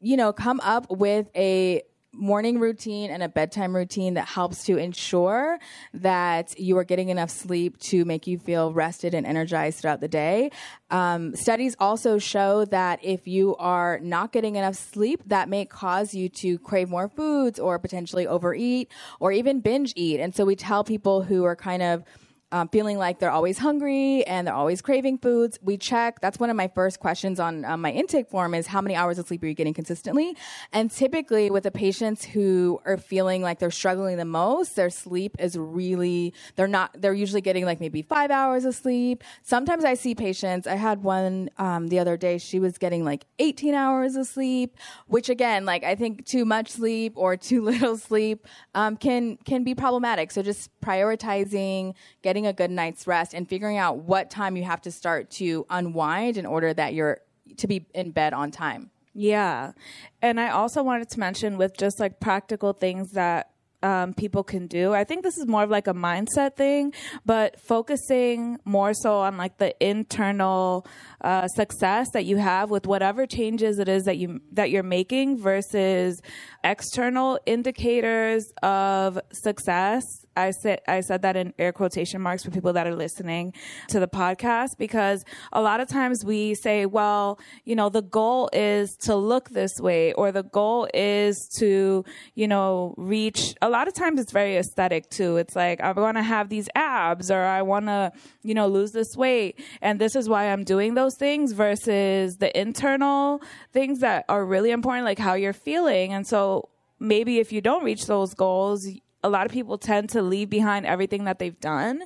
[0.00, 4.76] you know, come up with a morning routine and a bedtime routine that helps to
[4.76, 5.58] ensure
[5.94, 10.08] that you are getting enough sleep to make you feel rested and energized throughout the
[10.08, 10.50] day.
[10.90, 16.12] Um, studies also show that if you are not getting enough sleep, that may cause
[16.12, 20.20] you to crave more foods or potentially overeat or even binge eat.
[20.20, 22.04] And so we tell people who are kind of
[22.52, 25.58] um, feeling like they're always hungry and they're always craving foods.
[25.62, 26.20] We check.
[26.20, 29.18] That's one of my first questions on um, my intake form is how many hours
[29.18, 30.36] of sleep are you getting consistently?
[30.72, 35.36] And typically with the patients who are feeling like they're struggling the most, their sleep
[35.38, 39.22] is really, they're not, they're usually getting like maybe five hours of sleep.
[39.42, 43.26] Sometimes I see patients, I had one um, the other day, she was getting like
[43.38, 47.96] 18 hours of sleep, which again, like I think too much sleep or too little
[47.96, 50.30] sleep um, can, can be problematic.
[50.30, 54.80] So just prioritizing getting a good night's rest and figuring out what time you have
[54.82, 57.20] to start to unwind in order that you're
[57.56, 58.90] to be in bed on time.
[59.14, 59.72] Yeah.
[60.22, 63.50] And I also wanted to mention with just like practical things that
[63.82, 64.92] um, people can do.
[64.92, 66.92] I think this is more of like a mindset thing,
[67.24, 70.86] but focusing more so on like the internal
[71.22, 75.38] uh, success that you have with whatever changes it is that you that you're making
[75.38, 76.20] versus
[76.62, 80.04] external indicators of success.
[80.36, 83.52] I said I said that in air quotation marks for people that are listening
[83.88, 88.48] to the podcast because a lot of times we say, well, you know, the goal
[88.52, 93.88] is to look this way or the goal is to, you know, reach a lot
[93.88, 95.36] of times it's very aesthetic too.
[95.36, 98.12] It's like I want to have these abs or I want to,
[98.42, 102.58] you know, lose this weight and this is why I'm doing those things versus the
[102.58, 106.12] internal things that are really important like how you're feeling.
[106.12, 106.68] And so
[107.00, 108.86] maybe if you don't reach those goals,
[109.22, 112.02] a lot of people tend to leave behind everything that they've done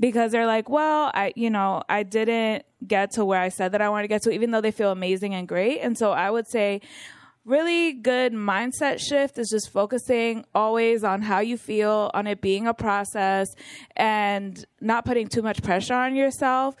[0.00, 3.80] because they're like, well, I, you know, I didn't get to where I said that
[3.80, 5.80] I wanted to get to, even though they feel amazing and great.
[5.80, 6.80] And so I would say,
[7.44, 12.66] really good mindset shift is just focusing always on how you feel, on it being
[12.66, 13.48] a process,
[13.94, 16.74] and not putting too much pressure on yourself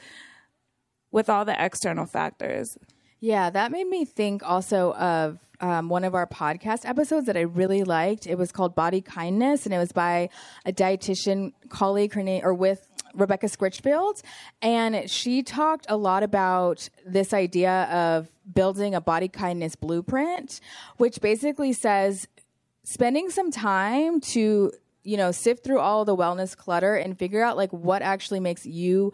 [1.12, 2.76] with all the external factors.
[3.20, 7.42] Yeah, that made me think also of um, one of our podcast episodes that I
[7.42, 8.26] really liked.
[8.26, 10.28] It was called Body Kindness, and it was by
[10.64, 14.22] a dietitian colleague, her name, or with Rebecca Scritchfield.
[14.62, 20.60] And she talked a lot about this idea of building a body kindness blueprint,
[20.96, 22.28] which basically says
[22.84, 27.56] spending some time to, you know, sift through all the wellness clutter and figure out
[27.56, 29.12] like what actually makes you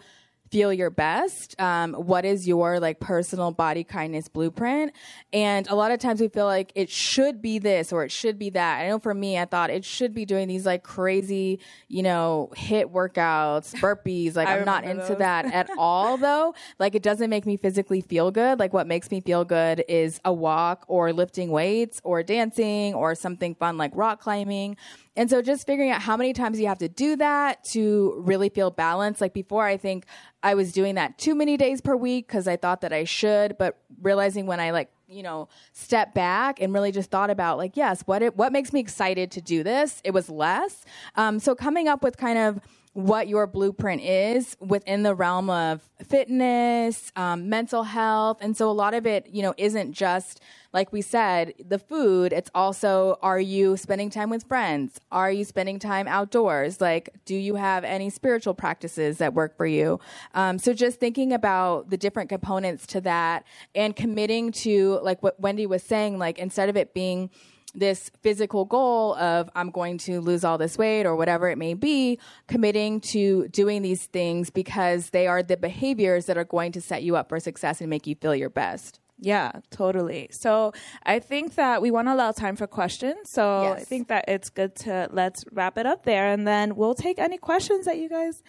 [0.52, 4.92] feel your best um, what is your like personal body kindness blueprint?
[5.32, 8.38] And a lot of times we feel like it should be this or it should
[8.38, 8.80] be that.
[8.82, 12.50] I know for me i thought it should be doing these like crazy you know
[12.54, 14.36] HIIT workouts burpees.
[14.36, 15.18] Like i'm not into those.
[15.18, 16.54] that at all though.
[16.78, 18.58] Like it doesn't make me physically feel good.
[18.58, 23.14] Like what makes me feel good is a walk or lifting weights or dancing or
[23.14, 24.76] something fun like rock climbing
[25.16, 28.48] and so just figuring out how many times you have to do that to really
[28.48, 29.20] feel balanced.
[29.20, 30.06] Like before, I think
[30.42, 33.58] I was doing that too many days per week because I thought that I should,
[33.58, 37.76] but realizing when I like, you know, step back and really just thought about like,
[37.76, 40.00] yes, what it, what makes me excited to do this?
[40.02, 40.84] It was less.
[41.16, 42.60] Um, so coming up with kind of
[42.94, 48.38] what your blueprint is within the realm of fitness, um, mental health.
[48.40, 50.40] And so a lot of it, you know, isn't just,
[50.72, 52.32] like we said, the food.
[52.32, 54.98] It's also, are you spending time with friends?
[55.10, 56.80] Are you spending time outdoors?
[56.80, 60.00] Like, do you have any spiritual practices that work for you?
[60.34, 65.38] Um, so just thinking about the different components to that and committing to, like what
[65.38, 67.30] Wendy was saying, like instead of it being,
[67.74, 71.74] this physical goal of I'm going to lose all this weight or whatever it may
[71.74, 76.80] be, committing to doing these things because they are the behaviors that are going to
[76.80, 79.00] set you up for success and make you feel your best.
[79.18, 80.28] Yeah, totally.
[80.32, 80.72] So
[81.04, 83.30] I think that we want to allow time for questions.
[83.30, 83.80] So Yes.
[83.80, 87.18] I think that it's good to let's wrap it up there and then we'll take
[87.20, 88.42] any questions that you guys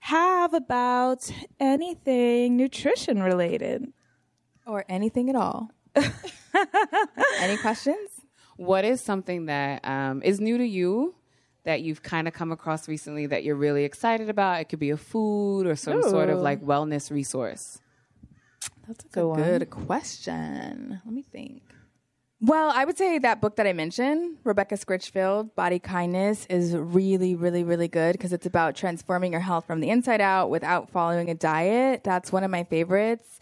[0.00, 3.92] have about anything nutrition related.
[4.66, 5.70] Or anything at all.
[7.40, 8.10] Any questions?
[8.56, 11.14] What is something that um, is new to you
[11.64, 14.60] that you've kind of come across recently that you're really excited about?
[14.60, 17.80] It could be a food or some sort of like wellness resource.
[18.90, 19.36] That's a good.
[19.36, 21.00] Good question.
[21.04, 21.62] Let me think.
[22.40, 27.36] Well, I would say that book that I mentioned, Rebecca Scritchfield, Body Kindness, is really,
[27.36, 31.30] really, really good because it's about transforming your health from the inside out without following
[31.30, 32.02] a diet.
[32.02, 33.38] That's one of my favorites.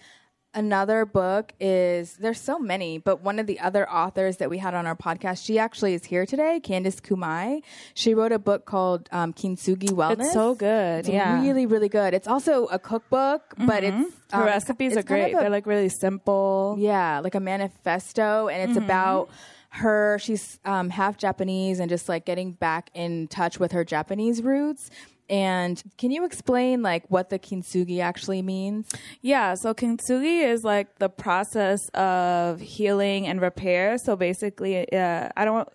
[0.55, 4.73] Another book is there's so many, but one of the other authors that we had
[4.73, 7.63] on our podcast, she actually is here today, Candice Kumai.
[7.93, 10.21] She wrote a book called um, Kintsugi Wellness.
[10.21, 11.01] It's so good.
[11.01, 11.43] It's yeah.
[11.43, 12.15] really, really good.
[12.15, 15.35] It's also a cookbook, but it's um, recipes it's are great.
[15.35, 16.77] a- They're like really simple.
[16.79, 19.29] yeah, like a manifesto, and it's about
[19.69, 20.19] her.
[20.19, 24.91] She's um, half Japanese and just like getting back in touch with her Japanese roots.
[25.31, 28.89] And can you explain like what the kintsugi actually means?
[29.21, 33.99] Yeah, so kintsugi is like the process of healing and repair.
[33.99, 35.69] So basically, uh, I don't,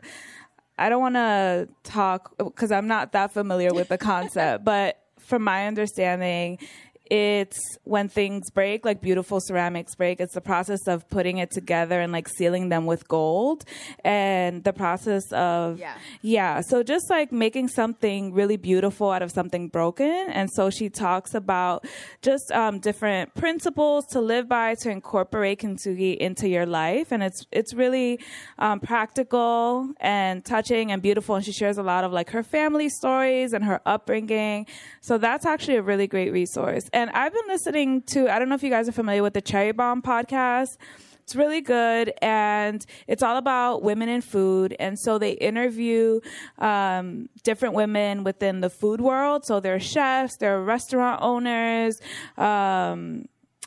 [0.78, 5.44] I don't want to talk because I'm not that familiar with the concept, but from
[5.44, 6.58] my understanding,
[7.10, 10.20] it's when things break, like beautiful ceramics break.
[10.20, 13.66] It's the process of putting it together and like sealing them with gold,
[14.04, 15.96] and the process of Yeah.
[16.22, 16.62] yeah.
[16.62, 20.28] So just like making something really beautiful out of something broken.
[20.30, 21.86] And so she talks about
[22.22, 27.12] just um, different principles to live by to incorporate kintsugi into your life.
[27.12, 28.20] And it's, it's really
[28.60, 31.36] um, practical and touching and beautiful.
[31.36, 34.68] And she shares a lot of like her family stories and her upbringing.
[35.02, 36.90] So that's actually a really great resource.
[36.94, 39.42] And I've been listening to, I don't know if you guys are familiar with the
[39.42, 40.78] Cherry Bomb podcast.
[41.24, 44.76] It's really good, and it's all about women in food.
[44.78, 46.20] And so they interview
[46.60, 49.46] um, different women within the food world.
[49.46, 52.00] So they're chefs, they're restaurant owners,
[52.38, 53.26] um,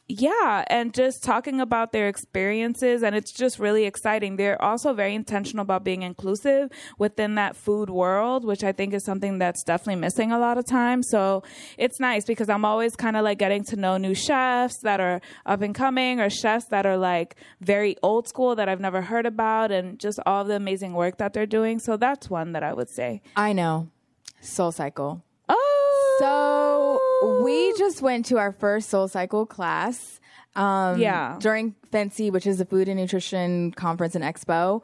[0.08, 4.36] yeah, and just talking about their experiences, and it's just really exciting.
[4.36, 9.04] They're also very intentional about being inclusive within that food world, which I think is
[9.04, 11.08] something that's definitely missing a lot of times.
[11.10, 11.42] So
[11.76, 15.20] it's nice because I'm always kind of like getting to know new chefs that are
[15.44, 19.26] up and coming or chefs that are like very old school that I've never heard
[19.26, 21.80] about, and just all the amazing work that they're doing.
[21.80, 23.22] So that's one that I would say.
[23.34, 23.90] I know,
[24.40, 25.24] Soul Cycle.
[25.48, 26.95] Oh, So
[27.42, 30.20] we just went to our first Soul Cycle class.
[30.54, 31.36] Um, Yeah.
[31.38, 34.82] During FNCE, which is the Food and Nutrition Conference and Expo.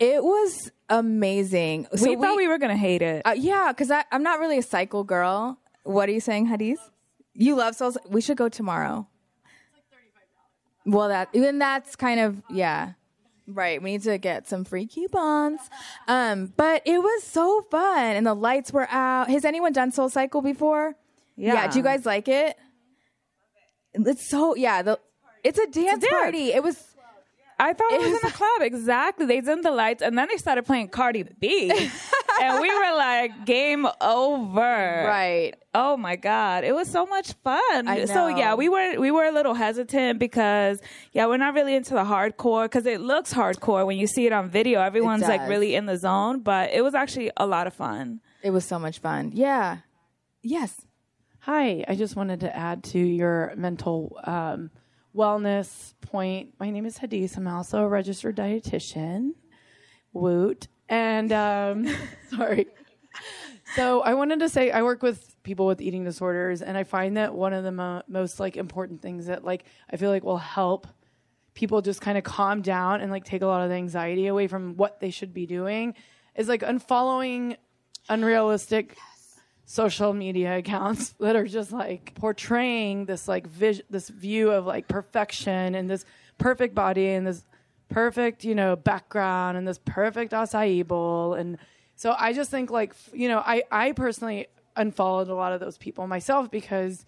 [0.00, 1.86] It was amazing.
[1.94, 3.22] So we, thought we were gonna hate it.
[3.24, 5.58] Uh, yeah, because I'm not really a cycle girl.
[5.84, 6.80] What are you saying, Hadith?
[7.34, 7.94] You love Soul.
[8.08, 9.06] We should go tomorrow.
[10.86, 12.92] Well, that even that's kind of yeah,
[13.46, 13.80] right.
[13.82, 15.60] We need to get some free coupons.
[16.08, 19.30] Um, but it was so fun, and the lights were out.
[19.30, 20.96] Has anyone done Soul Cycle before?
[21.36, 21.66] Yeah.
[21.68, 22.56] Do you guys like it?
[23.94, 24.82] It's so yeah.
[24.82, 24.98] The
[25.42, 26.12] it's a dance, dance.
[26.12, 26.52] party.
[26.52, 26.94] It was
[27.58, 28.62] I thought it was in the club.
[28.62, 29.26] Exactly.
[29.26, 31.70] They dimmed the lights and then they started playing Cardi B.
[32.42, 34.60] and we were like, game over.
[34.60, 35.54] right.
[35.72, 36.64] Oh my God.
[36.64, 37.88] It was so much fun.
[37.88, 40.80] I So yeah, we were we were a little hesitant because
[41.12, 44.32] yeah, we're not really into the hardcore because it looks hardcore when you see it
[44.32, 44.80] on video.
[44.80, 48.20] Everyone's like really in the zone, but it was actually a lot of fun.
[48.42, 49.30] It was so much fun.
[49.34, 49.78] Yeah.
[50.42, 50.80] Yes.
[51.46, 54.70] Hi, I just wanted to add to your mental um,
[55.14, 56.54] wellness point.
[56.58, 57.36] My name is Hadith.
[57.36, 59.32] I'm also a registered dietitian.
[60.14, 60.68] Woot.
[60.88, 61.86] And um,
[62.30, 62.68] sorry.
[63.76, 67.18] So I wanted to say I work with people with eating disorders, and I find
[67.18, 70.38] that one of the mo- most like important things that like I feel like will
[70.38, 70.86] help
[71.52, 74.46] people just kind of calm down and like take a lot of the anxiety away
[74.46, 75.92] from what they should be doing
[76.36, 77.58] is like unfollowing
[78.08, 78.96] unrealistic
[79.64, 84.88] social media accounts that are just like portraying this like vis- this view of like
[84.88, 86.04] perfection and this
[86.38, 87.44] perfect body and this
[87.88, 91.34] perfect you know background and this perfect acai bowl.
[91.34, 91.58] And
[91.96, 95.78] so I just think like you know I I personally unfollowed a lot of those
[95.78, 97.04] people myself because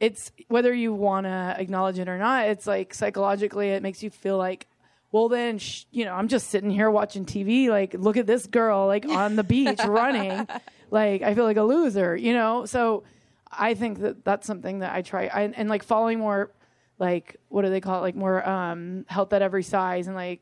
[0.00, 4.10] it's whether you want to acknowledge it or not it's like psychologically it makes you
[4.10, 4.66] feel like
[5.12, 8.46] well then sh- you know i'm just sitting here watching tv like look at this
[8.46, 10.48] girl like on the beach running
[10.90, 13.02] like i feel like a loser you know so
[13.50, 16.50] i think that that's something that i try I, and like following more
[16.98, 20.40] like what do they call it like more um health at every size and like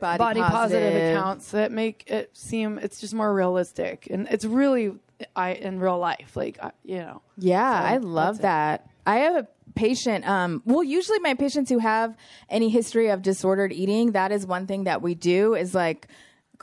[0.00, 4.92] Body, body positive accounts that make it seem it's just more realistic and it's really
[5.36, 8.42] i in real life like I, you know Yeah, So I love that's it.
[8.42, 8.90] that.
[9.06, 10.26] I have a patient.
[10.28, 12.16] Um, well, usually my patients who have
[12.48, 16.08] any history of disordered eating, that is one thing that we do is like,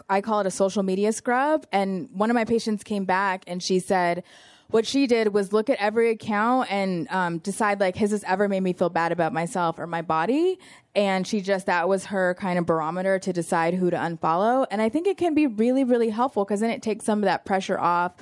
[0.09, 1.65] I call it a social media scrub.
[1.71, 4.23] And one of my patients came back and she said,
[4.69, 8.49] what she did was look at every account and um, decide like, has this ever
[8.49, 10.59] made me feel bad about myself or my body?
[10.93, 14.67] And she just that was her kind of barometer to decide who to unfollow.
[14.69, 17.25] And I think it can be really, really helpful because then it takes some of
[17.25, 18.13] that pressure off.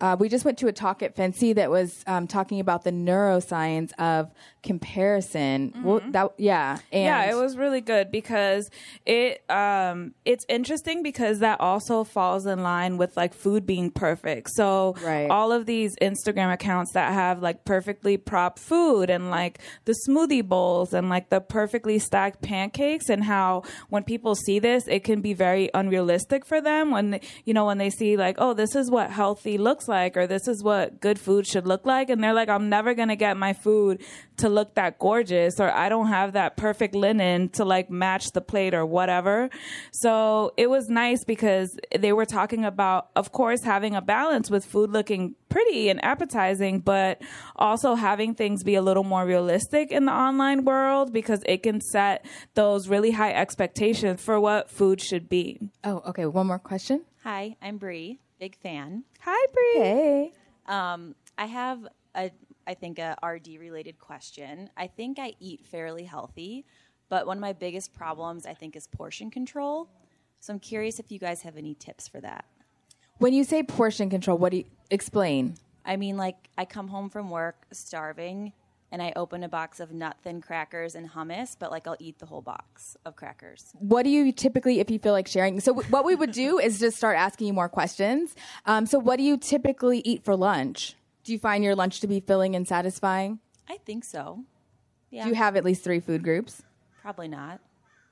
[0.00, 2.92] Uh, we just went to a talk at FNCE that was um, talking about the
[2.92, 4.30] neuroscience of
[4.62, 5.72] comparison.
[5.82, 8.70] Well, that yeah, and yeah, it was really good because
[9.06, 14.50] it um it's interesting because that also falls in line with like food being perfect.
[14.54, 15.28] So Right.
[15.30, 20.46] all of these Instagram accounts that have like perfectly prop food and like the smoothie
[20.46, 25.20] bowls and like the perfectly stacked pancakes and how when people see this it can
[25.20, 28.74] be very unrealistic for them when they, you know when they see like oh this
[28.76, 32.22] is what healthy looks like or this is what good food should look like and
[32.22, 34.02] they're like I'm never going to get my food
[34.38, 38.40] to look that gorgeous or I don't have that perfect linen to like match the
[38.40, 39.50] plate or whatever.
[39.92, 44.64] So it was nice because they were talking about of course having a balance with
[44.64, 47.20] food looking pretty and appetizing but
[47.56, 51.80] also having things be a little more realistic in the online world because it can
[51.80, 52.24] set
[52.54, 55.58] those really high expectations for what food should be.
[55.84, 56.26] Oh, okay.
[56.26, 57.04] One more question.
[57.24, 58.20] Hi, I'm Bree.
[58.38, 59.04] Big fan.
[59.20, 59.82] Hi Brie.
[59.82, 60.32] Hey.
[60.66, 62.30] Um, I have a,
[62.66, 64.70] I think a RD related question.
[64.76, 66.64] I think I eat fairly healthy,
[67.08, 69.88] but one of my biggest problems I think is portion control.
[70.40, 72.44] So I'm curious if you guys have any tips for that.
[73.18, 75.54] When you say portion control, what do you explain?
[75.84, 78.52] I mean, like I come home from work starving,
[78.90, 82.18] and I open a box of nut thin crackers and hummus, but like I'll eat
[82.18, 83.72] the whole box of crackers.
[83.78, 85.60] What do you typically, if you feel like sharing?
[85.60, 88.34] So, what we would do is just start asking you more questions.
[88.66, 90.94] Um, so, what do you typically eat for lunch?
[91.24, 93.40] Do you find your lunch to be filling and satisfying?
[93.68, 94.44] I think so.
[95.10, 96.62] Yeah, Do you have at least three food groups?
[97.02, 97.60] probably not.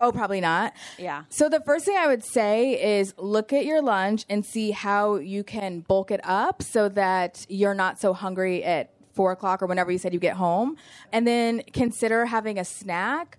[0.01, 0.75] Oh, probably not.
[0.99, 1.25] Yeah.
[1.31, 5.17] So the first thing I would say is look at your lunch and see how
[5.17, 9.67] you can bulk it up so that you're not so hungry at four o'clock or
[9.67, 10.77] whenever you said you get home.
[11.13, 13.39] And then consider having a snack,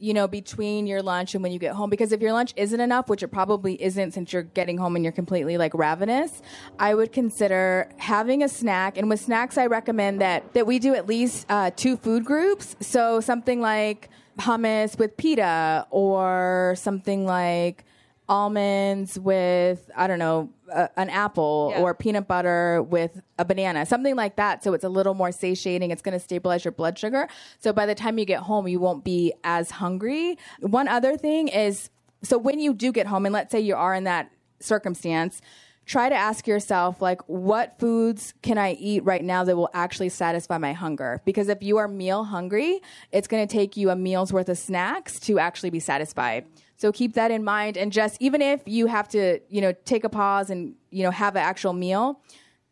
[0.00, 1.90] you know, between your lunch and when you get home.
[1.90, 5.04] Because if your lunch isn't enough, which it probably isn't since you're getting home and
[5.04, 6.40] you're completely like ravenous,
[6.78, 8.96] I would consider having a snack.
[8.96, 12.76] And with snacks, I recommend that that we do at least uh, two food groups.
[12.80, 14.08] So something like
[14.38, 17.84] hummus with pita or something like
[18.28, 21.82] almonds with I don't know uh, an apple Yeah.
[21.82, 24.62] or peanut butter with a banana something like that.
[24.62, 25.90] So it's a little more satiating.
[25.90, 27.28] It's going to stabilize your blood sugar.
[27.58, 30.36] So by the time you get home you won't be as hungry.
[30.60, 31.90] One other thing is
[32.22, 35.40] so when you do get home, and let's say you are in that circumstance,
[35.86, 40.08] try to ask yourself like what foods can i eat right now that will actually
[40.10, 41.22] satisfy my hunger?
[41.24, 42.80] Because if you are meal hungry
[43.12, 46.44] it's going to take you a meal's worth of snacks to actually be satisfied
[46.78, 47.76] so keep that in mind.
[47.76, 51.10] And just even if you have to you know take a pause and you know
[51.10, 52.20] have an actual meal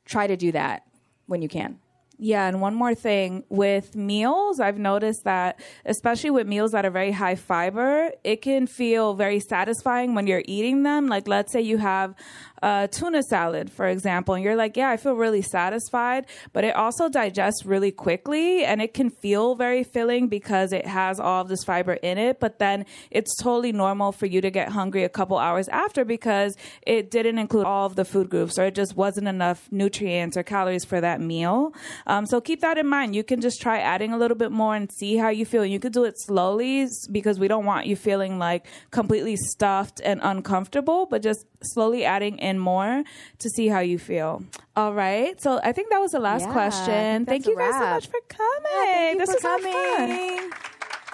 [0.07, 0.87] try to do that
[1.27, 1.79] when you can.
[2.19, 3.45] Yeah, and one more thing.
[3.51, 8.67] With meals, I've noticed that, especially with meals that are very high fiber, it can
[8.67, 11.09] feel very satisfying when you're eating them.
[11.09, 12.15] Like, let's say you have
[12.63, 16.75] a tuna salad, for example, and you're like, yeah, I feel really satisfied, but it
[16.75, 21.49] also digests really quickly and it can feel very filling because it has all of
[21.49, 22.41] this fiber in it.
[22.41, 26.57] But then it's totally normal for you to get hungry a couple hours after because
[26.87, 30.43] it didn't include all of the food groups or it just wasn't enough nutrients or
[30.43, 31.75] calories for that meal.
[32.07, 33.15] Um, so keep that in mind.
[33.15, 35.65] You can just try adding a little bit more and see how you feel.
[35.65, 40.21] You could do it slowly because we don't want you feeling like completely stuffed and
[40.23, 43.03] uncomfortable, but just slowly adding in more
[43.41, 44.45] to see how you feel.
[44.77, 45.41] All right.
[45.43, 47.27] So I think that was the last Yeah, question.
[47.27, 48.71] Thank you guys so much for coming.
[48.73, 50.51] thank you this for is so fun.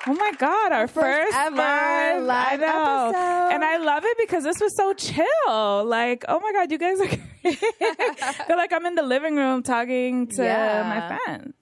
[0.05, 3.14] Oh my God, our first, ever live, live episode.
[3.55, 5.85] And I love it because this was so chill.
[5.85, 7.07] Like, oh my God, you guys are
[8.47, 10.83] feel like I'm in the living room talking to Yeah.
[10.89, 11.55] my friends.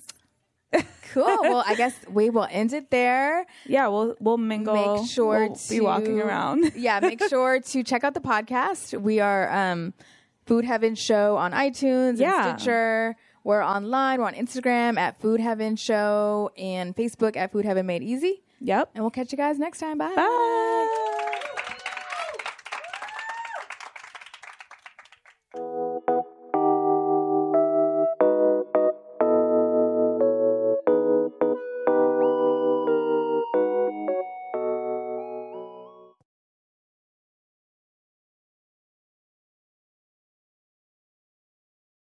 [1.12, 4.74] Cool well i guess we will end it there Yeah, we'll we'll mingle.
[4.98, 6.72] make sure we'll to be walking around.
[6.76, 9.00] yeah, make sure to check out the podcast.
[9.00, 9.92] We are um,
[10.46, 12.50] Food Heaven Show on iTunes Yeah.
[12.50, 13.16] and Stitcher.
[13.44, 14.20] We're online.
[14.20, 18.42] We're on Instagram at Food Heaven Show and Facebook at Food Heaven Made Easy.
[18.60, 18.90] Yep.
[18.94, 19.96] And we'll catch you guys next time.
[19.98, 20.14] Bye.
[20.14, 21.49] Bye.